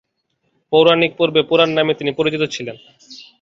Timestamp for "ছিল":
2.53-2.67